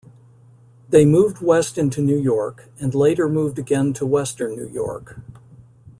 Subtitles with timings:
[0.89, 5.19] They moved west into New York, and later moved again to western New York.